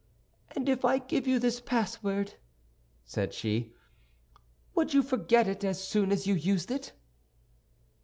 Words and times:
"And 0.55 0.67
if 0.67 0.83
I 0.83 0.97
give 0.97 1.27
you 1.27 1.37
this 1.37 1.59
password," 1.61 2.33
said 3.05 3.35
she, 3.35 3.75
"would 4.73 4.95
you 4.95 5.03
forget 5.03 5.47
it 5.47 5.63
as 5.63 5.79
soon 5.79 6.11
as 6.11 6.25
you 6.25 6.33
used 6.33 6.71
it?" 6.71 6.93